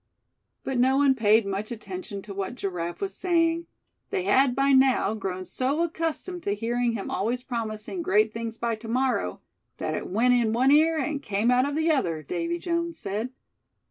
But 0.63 0.79
no 0.79 0.97
one 0.97 1.13
paid 1.13 1.45
much 1.45 1.69
attention 1.71 2.23
to 2.23 2.33
what 2.33 2.55
Giraffe 2.55 3.01
was 3.01 3.13
saying; 3.15 3.67
they 4.09 4.23
had 4.23 4.55
by 4.55 4.71
now 4.71 5.13
grown 5.13 5.45
so 5.45 5.83
accustomed 5.83 6.41
to 6.41 6.55
hearing 6.55 6.93
him 6.93 7.11
always 7.11 7.43
promising 7.43 8.01
great 8.01 8.33
things 8.33 8.57
by 8.57 8.73
"to 8.77 8.87
morrow" 8.87 9.41
that 9.77 9.93
it 9.93 10.07
"went 10.09 10.33
in 10.33 10.53
one 10.53 10.71
ear, 10.71 10.97
and 10.97 11.21
came 11.21 11.51
out 11.51 11.69
of 11.69 11.75
the 11.75 11.91
other," 11.91 12.23
Davy 12.23 12.57
Jones 12.57 12.97
said. 12.97 13.29